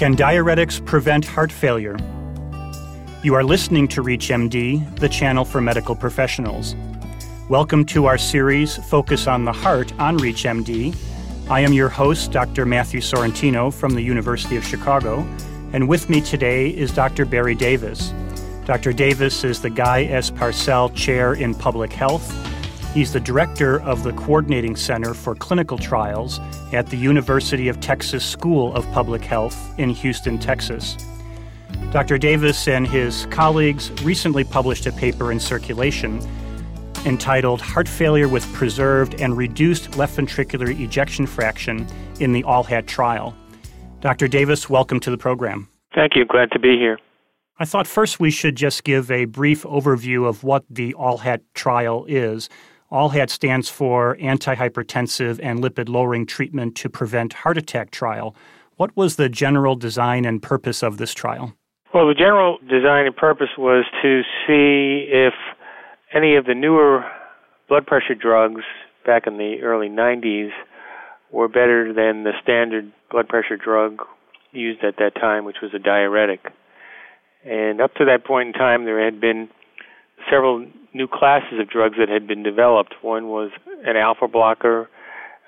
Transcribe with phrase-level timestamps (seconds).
[0.00, 1.94] Can diuretics prevent heart failure?
[3.22, 6.74] You are listening to ReachMD, the channel for medical professionals.
[7.50, 10.96] Welcome to our series, Focus on the Heart on ReachMD.
[11.50, 12.64] I am your host, Dr.
[12.64, 15.18] Matthew Sorrentino from the University of Chicago,
[15.74, 17.26] and with me today is Dr.
[17.26, 18.14] Barry Davis.
[18.64, 18.94] Dr.
[18.94, 20.30] Davis is the Guy S.
[20.30, 22.49] Parcel Chair in Public Health.
[22.92, 26.40] He's the director of the Coordinating Center for Clinical Trials
[26.72, 30.96] at the University of Texas School of Public Health in Houston, Texas.
[31.92, 32.18] Dr.
[32.18, 36.20] Davis and his colleagues recently published a paper in Circulation
[37.06, 41.86] entitled Heart Failure with Preserved and Reduced Left Ventricular Ejection Fraction
[42.18, 43.36] in the ALLHAT Trial.
[44.00, 44.26] Dr.
[44.26, 45.68] Davis, welcome to the program.
[45.94, 46.24] Thank you.
[46.24, 46.98] Glad to be here.
[47.58, 52.04] I thought first we should just give a brief overview of what the ALLHAT trial
[52.08, 52.48] is.
[52.92, 58.34] ALLHAT stands for Antihypertensive and Lipid Lowering Treatment to Prevent Heart Attack Trial.
[58.76, 61.54] What was the general design and purpose of this trial?
[61.94, 65.34] Well, the general design and purpose was to see if
[66.12, 67.04] any of the newer
[67.68, 68.62] blood pressure drugs
[69.06, 70.50] back in the early 90s
[71.30, 74.02] were better than the standard blood pressure drug
[74.50, 76.40] used at that time, which was a diuretic.
[77.44, 79.48] And up to that point in time, there had been
[80.28, 82.94] several new classes of drugs that had been developed.
[83.02, 83.50] One was
[83.84, 84.88] an alpha blocker,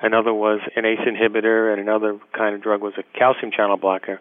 [0.01, 4.21] another was an ACE inhibitor, and another kind of drug was a calcium channel blocker.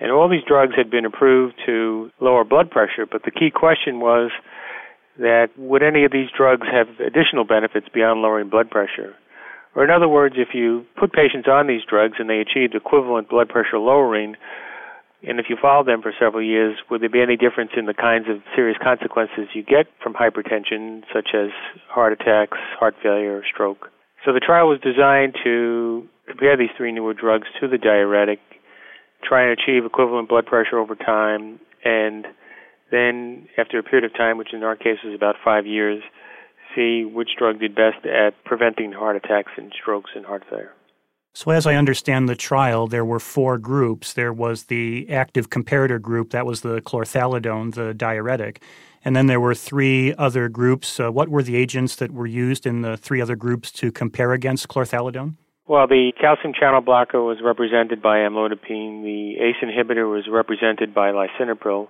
[0.00, 4.00] And all these drugs had been approved to lower blood pressure, but the key question
[4.00, 4.30] was
[5.18, 9.14] that would any of these drugs have additional benefits beyond lowering blood pressure?
[9.74, 13.28] Or in other words, if you put patients on these drugs and they achieved equivalent
[13.28, 14.36] blood pressure lowering,
[15.22, 17.94] and if you followed them for several years, would there be any difference in the
[17.94, 21.50] kinds of serious consequences you get from hypertension, such as
[21.88, 23.88] heart attacks, heart failure, or stroke?
[24.24, 28.40] So the trial was designed to compare these three newer drugs to the diuretic,
[29.22, 32.26] try and achieve equivalent blood pressure over time, and
[32.90, 36.02] then after a period of time, which in our case was about five years,
[36.74, 40.72] see which drug did best at preventing heart attacks and strokes and heart failure.
[41.32, 44.14] So, as I understand the trial, there were four groups.
[44.14, 48.62] There was the active comparator group, that was the chlorthalidone, the diuretic.
[49.04, 51.00] And then there were three other groups.
[51.00, 54.32] Uh, what were the agents that were used in the three other groups to compare
[54.32, 55.36] against chlorthalidone?
[55.66, 61.12] Well, the calcium channel blocker was represented by amlodipine, the ACE inhibitor was represented by
[61.12, 61.86] lisinopril,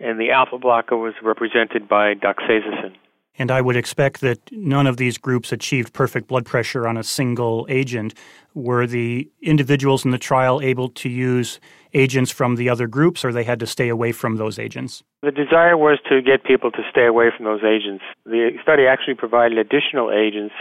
[0.00, 2.94] and the alpha blocker was represented by doxazosin.
[3.38, 7.02] And I would expect that none of these groups achieved perfect blood pressure on a
[7.02, 8.14] single agent.
[8.54, 11.58] Were the individuals in the trial able to use
[11.94, 15.02] agents from the other groups, or they had to stay away from those agents?
[15.22, 18.04] The desire was to get people to stay away from those agents.
[18.26, 20.54] The study actually provided additional agents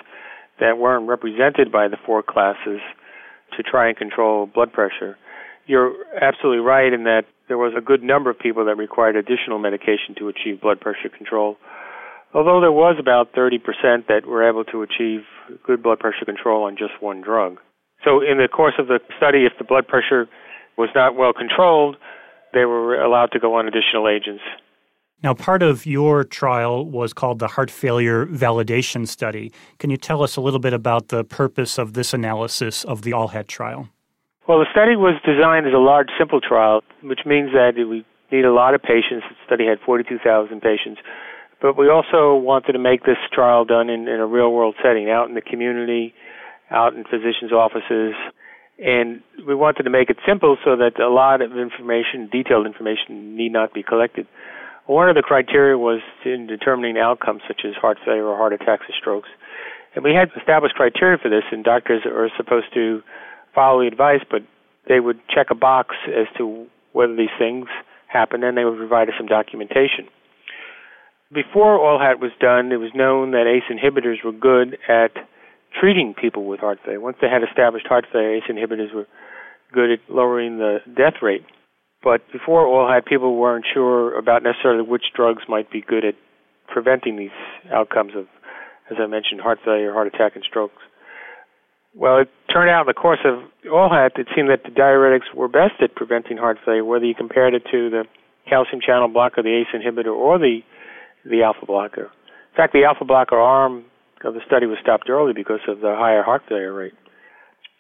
[0.59, 2.79] that weren't represented by the four classes
[3.57, 5.17] to try and control blood pressure.
[5.67, 9.59] You're absolutely right in that there was a good number of people that required additional
[9.59, 11.57] medication to achieve blood pressure control
[12.33, 15.21] although there was about 30% that were able to achieve
[15.63, 17.57] good blood pressure control on just one drug.
[18.03, 20.27] So, in the course of the study, if the blood pressure
[20.77, 21.97] was not well controlled,
[22.53, 24.43] they were allowed to go on additional agents.
[25.23, 29.51] Now, part of your trial was called the Heart Failure Validation Study.
[29.77, 33.11] Can you tell us a little bit about the purpose of this analysis of the
[33.11, 33.87] ALLHAT trial?
[34.47, 38.03] Well, the study was designed as a large, simple trial, which means that we
[38.35, 39.23] need a lot of patients.
[39.29, 40.99] The study had 42,000 patients
[41.61, 45.09] but we also wanted to make this trial done in, in a real world setting,
[45.09, 46.13] out in the community,
[46.71, 48.15] out in physicians' offices.
[48.83, 53.37] And we wanted to make it simple so that a lot of information, detailed information,
[53.37, 54.25] need not be collected.
[54.87, 58.85] One of the criteria was in determining outcomes such as heart failure or heart attacks
[58.89, 59.29] or strokes.
[59.93, 63.03] And we had established criteria for this, and doctors are supposed to
[63.53, 64.41] follow the advice, but
[64.87, 67.67] they would check a box as to whether these things
[68.07, 70.07] happen, and they would provide us some documentation
[71.33, 75.11] before ALLHAT was done, it was known that ACE inhibitors were good at
[75.79, 76.99] treating people with heart failure.
[76.99, 79.07] Once they had established heart failure, ACE inhibitors were
[79.71, 81.45] good at lowering the death rate.
[82.03, 86.15] But before ALLHAT, people weren't sure about necessarily which drugs might be good at
[86.67, 87.29] preventing these
[87.71, 88.27] outcomes of,
[88.89, 90.81] as I mentioned, heart failure, heart attack, and strokes.
[91.93, 93.39] Well, it turned out in the course of
[93.69, 97.53] ALLHAT, it seemed that the diuretics were best at preventing heart failure, whether you compared
[97.53, 98.03] it to the
[98.49, 100.61] calcium channel blocker, the ACE inhibitor, or the
[101.25, 102.03] the alpha blocker.
[102.03, 103.85] In fact, the alpha blocker arm
[104.23, 106.93] of the study was stopped early because of the higher heart failure rate.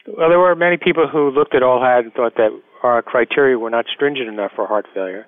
[0.07, 2.49] Well, there were many people who looked at ALLHAT and thought that
[2.81, 5.27] our criteria were not stringent enough for heart failure.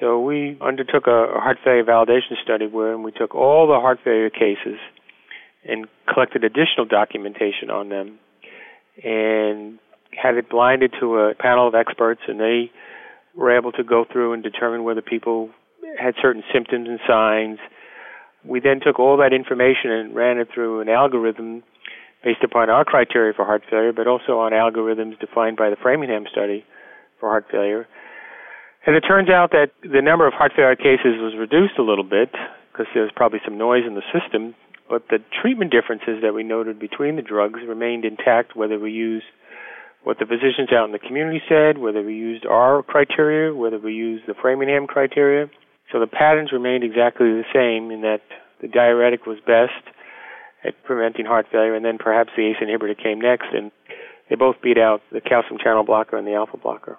[0.00, 4.30] So we undertook a, heart failure validation study where we took all the heart failure
[4.30, 4.78] cases
[5.64, 8.18] and collected additional documentation on them
[9.04, 9.78] and
[10.20, 12.70] had it blinded to a panel of experts, and they
[13.34, 15.50] were able to go through and determine whether people
[15.98, 17.58] had certain symptoms and signs.
[18.44, 21.62] We then took all that information and ran it through an algorithm
[22.24, 26.26] based upon our criteria for heart failure, but also on algorithms defined by the Framingham
[26.30, 26.64] study
[27.18, 27.86] for heart failure.
[28.86, 32.04] And it turns out that the number of heart failure cases was reduced a little
[32.04, 32.30] bit
[32.72, 34.54] because there was probably some noise in the system,
[34.88, 39.26] but the treatment differences that we noted between the drugs remained intact whether we used
[40.04, 43.92] what the physicians out in the community said, whether we used our criteria, whether we
[43.92, 45.48] used the Framingham criteria.
[45.92, 48.22] So the patterns remained exactly the same in that
[48.62, 49.84] the diuretic was best
[50.64, 53.70] at preventing heart failure, and then perhaps the ACE inhibitor came next, and
[54.30, 56.96] they both beat out the calcium channel blocker and the alpha blocker.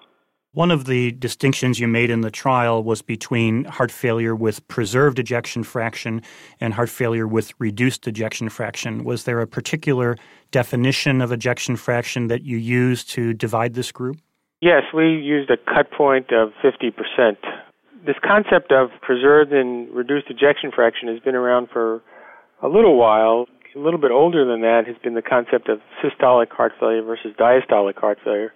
[0.51, 5.17] One of the distinctions you made in the trial was between heart failure with preserved
[5.17, 6.21] ejection fraction
[6.59, 9.03] and heart failure with reduced ejection fraction.
[9.03, 10.15] Was there a particular
[10.51, 14.17] definition of ejection fraction that you used to divide this group?
[14.61, 17.37] Yes, we used a cut point of 50%.
[18.05, 22.01] This concept of preserved and reduced ejection fraction has been around for
[22.61, 23.45] a little while.
[23.75, 27.33] A little bit older than that has been the concept of systolic heart failure versus
[27.39, 28.53] diastolic heart failure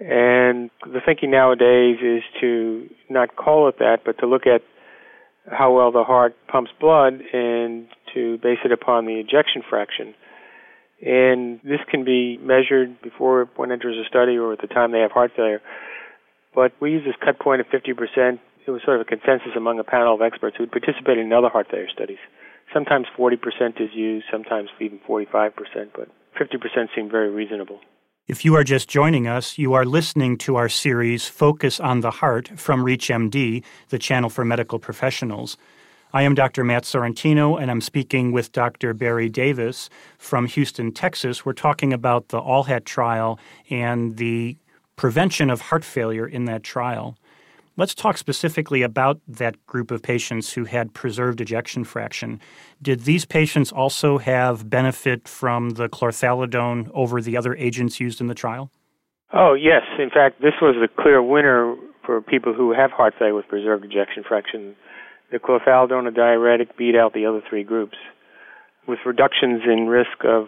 [0.00, 4.62] and the thinking nowadays is to not call it that, but to look at
[5.50, 10.14] how well the heart pumps blood and to base it upon the ejection fraction.
[11.00, 15.00] And this can be measured before one enters a study or at the time they
[15.00, 15.62] have heart failure.
[16.56, 18.40] But we use this cut point of 50%.
[18.66, 21.32] It was sort of a consensus among a panel of experts who had participated in
[21.32, 22.18] other heart failure studies.
[22.72, 23.36] Sometimes 40%
[23.78, 25.52] is used, sometimes even 45%,
[25.94, 27.80] but 50% seemed very reasonable.
[28.26, 32.10] If you are just joining us, you are listening to our series Focus on the
[32.10, 35.58] Heart from ReachMD, the channel for medical professionals.
[36.12, 36.64] I am Dr.
[36.64, 38.94] Matt Sorrentino, and I'm speaking with Dr.
[38.94, 41.44] Barry Davis from Houston, Texas.
[41.44, 43.38] We're talking about the ALLHAT trial
[43.70, 44.56] and the
[44.96, 47.16] prevention of heart failure in that trial.
[47.78, 52.40] Let's talk specifically about that group of patients who had preserved ejection fraction.
[52.80, 58.28] Did these patients also have benefit from the chlorthalidone over the other agents used in
[58.28, 58.70] the trial?
[59.34, 59.82] Oh, yes.
[59.98, 61.76] In fact, this was a clear winner
[62.06, 64.74] for people who have heart failure with preserved ejection fraction.
[65.30, 67.98] The chlorthalidone, a diuretic, beat out the other three groups
[68.88, 70.46] with reductions in risk of,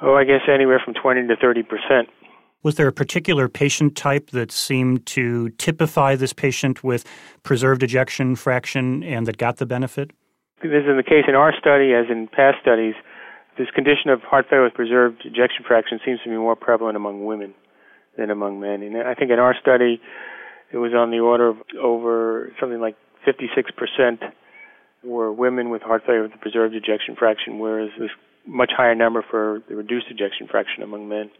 [0.00, 2.08] oh, I guess anywhere from 20 to 30 percent.
[2.64, 7.04] Was there a particular patient type that seemed to typify this patient with
[7.42, 10.12] preserved ejection fraction and that got the benefit?
[10.62, 12.94] This is the case in our study, as in past studies.
[13.58, 17.26] This condition of heart failure with preserved ejection fraction seems to be more prevalent among
[17.26, 17.52] women
[18.16, 18.82] than among men.
[18.82, 20.00] And I think in our study,
[20.72, 22.96] it was on the order of over something like
[23.26, 24.32] 56%
[25.04, 28.10] were women with heart failure with preserved ejection fraction, whereas this
[28.46, 31.30] much higher number for the reduced ejection fraction among men.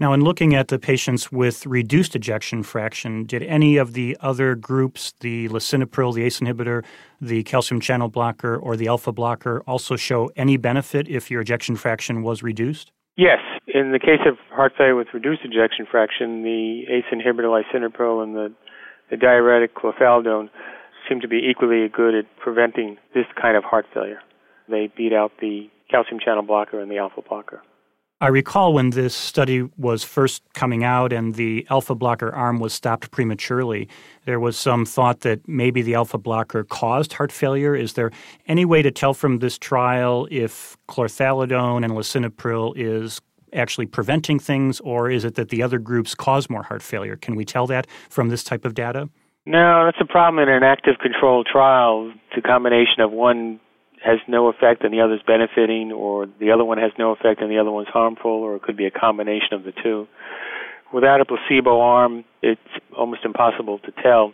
[0.00, 4.56] Now, in looking at the patients with reduced ejection fraction, did any of the other
[4.56, 6.84] groups, the lisinopril, the ACE inhibitor,
[7.20, 11.76] the calcium channel blocker, or the alpha blocker, also show any benefit if your ejection
[11.76, 12.90] fraction was reduced?
[13.16, 13.38] Yes.
[13.68, 18.34] In the case of heart failure with reduced ejection fraction, the ACE inhibitor lisinopril and
[18.34, 18.52] the,
[19.10, 20.50] the diuretic chlorthalidone
[21.08, 24.18] seem to be equally good at preventing this kind of heart failure.
[24.68, 27.62] They beat out the calcium channel blocker and the alpha blocker.
[28.24, 32.72] I recall when this study was first coming out and the alpha blocker arm was
[32.72, 33.86] stopped prematurely,
[34.24, 37.76] there was some thought that maybe the alpha blocker caused heart failure.
[37.76, 38.10] Is there
[38.46, 43.20] any way to tell from this trial if chlorthalidone and lisinopril is
[43.52, 47.16] actually preventing things, or is it that the other groups cause more heart failure?
[47.16, 49.10] Can we tell that from this type of data?
[49.44, 52.10] No, that's a problem in an active controlled trial.
[52.30, 53.60] It's a combination of one
[54.04, 57.50] has no effect and the other's benefiting, or the other one has no effect and
[57.50, 60.06] the other one's harmful, or it could be a combination of the two.
[60.92, 62.60] Without a placebo arm, it's
[62.96, 64.32] almost impossible to tell.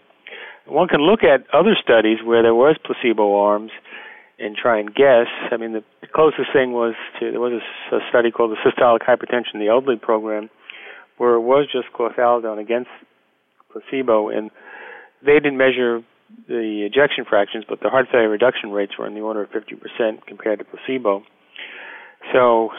[0.66, 3.70] One can look at other studies where there was placebo arms
[4.38, 5.28] and try and guess.
[5.52, 7.60] I mean, the closest thing was to there was
[7.92, 10.50] a, a study called the Systolic Hypertension in the Elderly Program,
[11.16, 12.90] where it was just chlorthalidone against
[13.70, 14.50] placebo, and
[15.24, 16.02] they didn't measure
[16.48, 20.26] the ejection fractions, but the heart failure reduction rates were in the order of 50%
[20.26, 21.22] compared to placebo.
[22.32, 22.70] So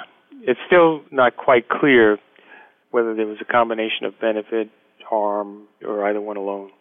[0.41, 2.17] it's still not quite clear
[2.91, 4.69] whether there was a combination of benefit,
[5.09, 6.71] harm, or either one alone.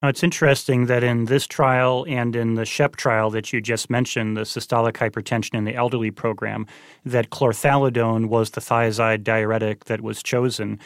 [0.00, 3.90] Now, it's interesting that in this trial and in the SHEP trial that you just
[3.90, 6.66] mentioned, the systolic hypertension in the elderly program,
[7.04, 10.78] that chlorthalidone was the thiazide diuretic that was chosen.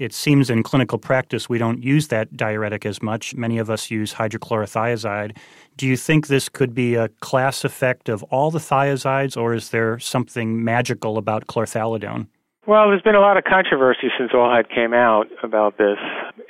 [0.00, 3.34] It seems in clinical practice we don't use that diuretic as much.
[3.34, 5.36] Many of us use hydrochlorothiazide.
[5.76, 9.68] Do you think this could be a class effect of all the thiazides, or is
[9.68, 12.28] there something magical about chlorthalidone?
[12.66, 15.98] Well, there's been a lot of controversy since ALLHAT came out about this,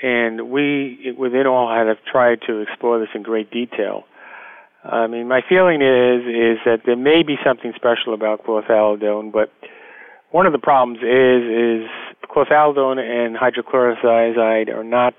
[0.01, 4.05] and we within ALLHAT have tried to explore this in great detail.
[4.85, 9.51] I mean, my feeling is is that there may be something special about chlorthalidone, but
[10.31, 11.91] one of the problems is is
[12.29, 15.15] chlorthalidone and hydrochlorothiazide are not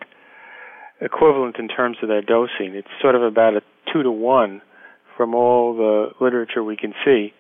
[1.01, 2.75] equivalent in terms of their dosing.
[2.75, 4.61] It's sort of about a two to one
[5.17, 7.33] from all the literature we can see.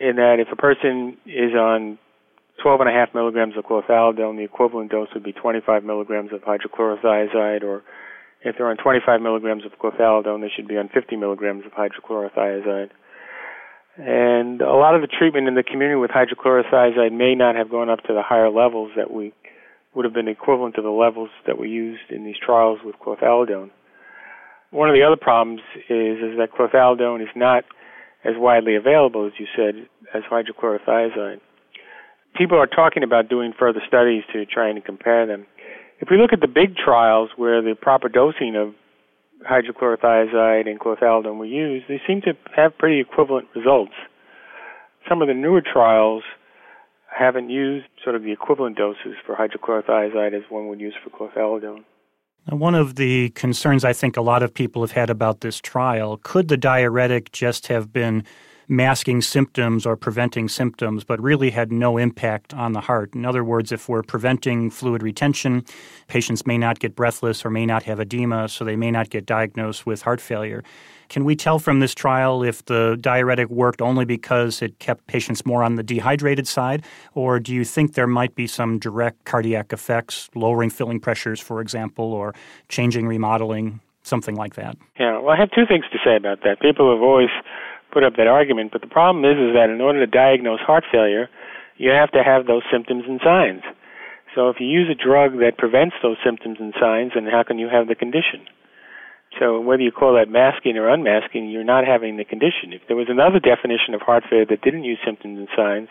[0.00, 1.98] In that, if a person is on
[2.62, 6.42] 12 and a half milligrams of chlorthalidone, the equivalent dose would be 25 milligrams of
[6.42, 7.82] hydrochlorothiazide, or
[8.42, 12.90] if they're on 25 milligrams of chlorthalidone, they should be on 50 milligrams of hydrochlorothiazide.
[13.98, 17.90] And a lot of the treatment in the community with hydrochlorothiazide may not have gone
[17.90, 19.32] up to the higher levels that we
[19.94, 23.70] would have been equivalent to the levels that we used in these trials with chlorthalidone.
[24.70, 27.64] One of the other problems is is that chlorthalidone is not
[28.24, 31.40] as widely available as you said as hydrochlorothiazide.
[32.36, 35.46] People are talking about doing further studies to try and compare them.
[36.00, 38.74] If we look at the big trials where the proper dosing of
[39.48, 43.94] hydrochlorothiazide and chlorthalidone were used, they seem to have pretty equivalent results.
[45.08, 46.22] Some of the newer trials
[47.10, 51.84] haven't used sort of the equivalent doses for hydrochlorothiazide as one would use for chlorthalidone.
[52.50, 56.18] One of the concerns I think a lot of people have had about this trial
[56.22, 58.24] could the diuretic just have been
[58.68, 63.14] masking symptoms or preventing symptoms, but really had no impact on the heart.
[63.14, 65.64] In other words, if we're preventing fluid retention,
[66.06, 69.24] patients may not get breathless or may not have edema, so they may not get
[69.24, 70.62] diagnosed with heart failure.
[71.08, 75.46] Can we tell from this trial if the diuretic worked only because it kept patients
[75.46, 76.84] more on the dehydrated side,
[77.14, 81.62] or do you think there might be some direct cardiac effects, lowering filling pressures, for
[81.62, 82.34] example, or
[82.68, 84.76] changing remodeling, something like that?
[85.00, 86.60] Yeah, well, I have two things to say about that.
[86.60, 87.30] People have always
[87.92, 90.84] put up that argument, but the problem is is that in order to diagnose heart
[90.90, 91.28] failure,
[91.76, 93.62] you have to have those symptoms and signs.
[94.34, 97.58] So if you use a drug that prevents those symptoms and signs, then how can
[97.58, 98.46] you have the condition?
[99.38, 102.72] So whether you call that masking or unmasking, you're not having the condition.
[102.72, 105.88] If there was another definition of heart failure that didn't use symptoms and signs,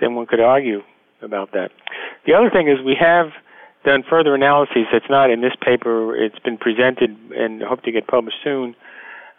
[0.00, 0.82] then one could argue
[1.22, 1.70] about that.
[2.26, 3.28] The other thing is we have
[3.84, 6.16] done further analyses that's not in this paper.
[6.16, 8.74] It's been presented and hope to get published soon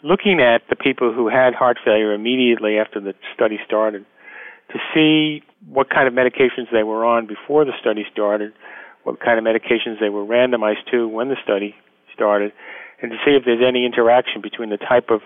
[0.04, 4.06] looking at the people who had heart failure immediately after the study started
[4.72, 8.54] to see what kind of medications they were on before the study started,
[9.04, 11.74] what kind of medications they were randomized to when the study
[12.13, 12.51] started,
[13.01, 15.22] and to see if there's any interaction between the type of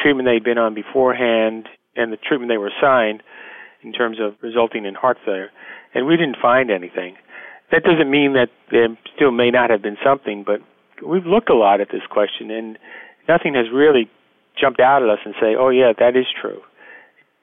[0.00, 3.22] treatment they'd been on beforehand and the treatment they were assigned
[3.82, 5.50] in terms of resulting in heart failure.
[5.94, 7.16] And we didn't find anything.
[7.70, 10.60] That doesn't mean that there still may not have been something, but
[11.06, 12.78] we've looked a lot at this question and
[13.28, 14.10] nothing has really
[14.60, 16.60] jumped out at us and say, oh, yeah, that is true.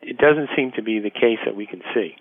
[0.02, 2.16] It doesn't seem to be the case that we can see.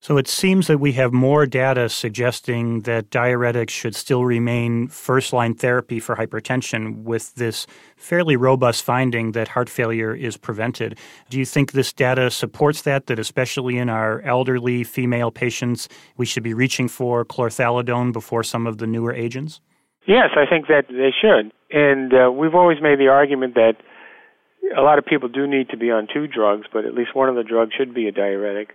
[0.00, 5.32] So it seems that we have more data suggesting that diuretics should still remain first
[5.32, 10.98] line therapy for hypertension with this fairly robust finding that heart failure is prevented.
[11.30, 16.26] Do you think this data supports that, that especially in our elderly female patients, we
[16.26, 19.60] should be reaching for chlorthalidone before some of the newer agents?
[20.06, 21.52] Yes, I think that they should.
[21.70, 23.74] And uh, we've always made the argument that
[24.76, 27.28] a lot of people do need to be on two drugs, but at least one
[27.28, 28.70] of the drugs should be a diuretic.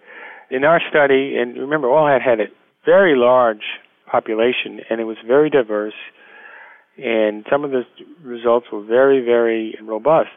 [0.50, 2.51] In our study, and remember, ALLHAT had had a
[2.85, 3.63] very large
[4.09, 5.93] population, and it was very diverse,
[6.97, 7.83] and some of the
[8.23, 10.29] results were very, very robust.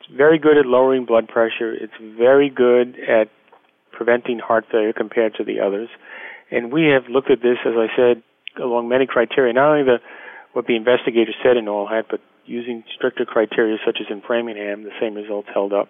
[0.00, 1.74] It's very good at lowering blood pressure.
[1.74, 3.28] It's very good at
[3.92, 5.90] preventing heart failure compared to the others.
[6.50, 8.22] And we have looked at this, as I said,
[8.58, 9.98] along many criteria, not only the
[10.52, 14.82] what the investigators said in all ALLHAT, but using stricter criteria such as in Framingham,
[14.82, 15.88] the same results held up.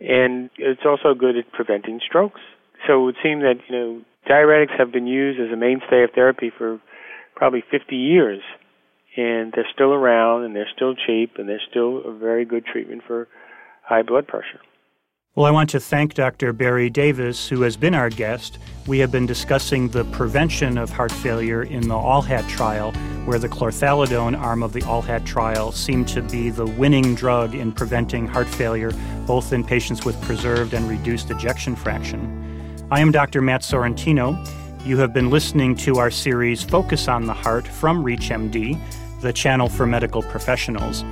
[0.00, 2.40] And it's also good at preventing strokes.
[2.86, 6.10] So it would seem that, you know, diuretics have been used as a mainstay of
[6.14, 6.80] therapy for
[7.36, 8.40] probably 50 years.
[9.16, 13.02] And they're still around and they're still cheap and they're still a very good treatment
[13.06, 13.28] for
[13.84, 14.60] high blood pressure.
[15.34, 16.52] Well, I want to thank Dr.
[16.52, 18.58] Barry Davis, who has been our guest.
[18.86, 22.92] We have been discussing the prevention of heart failure in the ALLHAT trial,
[23.24, 27.72] where the chlorthalidone arm of the ALLHAT trial seemed to be the winning drug in
[27.72, 28.90] preventing heart failure,
[29.26, 32.86] both in patients with preserved and reduced ejection fraction.
[32.90, 33.40] I am Dr.
[33.40, 34.36] Matt Sorrentino.
[34.84, 38.78] You have been listening to our series Focus on the Heart from ReachMD,
[39.22, 41.02] the channel for medical professionals.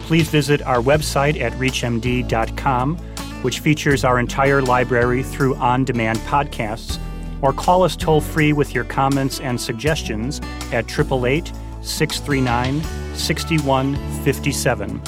[0.00, 2.98] Please visit our website at reachmd.com
[3.42, 6.98] which features our entire library through on demand podcasts,
[7.42, 10.40] or call us toll free with your comments and suggestions
[10.72, 12.82] at 888 639
[13.14, 15.02] 6157.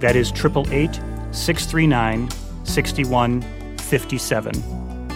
[0.00, 1.00] That is 888
[1.32, 2.28] 639
[2.64, 4.54] 6157.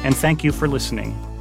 [0.05, 1.34] and thank you for listening.